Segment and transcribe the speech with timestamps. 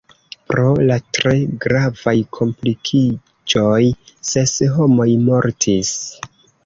[0.51, 0.61] Pro
[0.91, 1.33] la tre
[1.65, 3.85] gravaj komplikiĝoj
[4.33, 5.97] ses homoj mortis.